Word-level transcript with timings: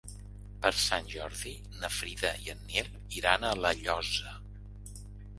Per 0.61 0.69
Sant 0.83 1.09
Jordi 1.15 1.51
na 1.83 1.91
Frida 1.97 2.31
i 2.45 2.49
en 2.53 2.63
Nil 2.71 2.89
iran 3.21 3.45
a 3.49 3.51
La 3.65 3.73
Llosa. 3.83 4.33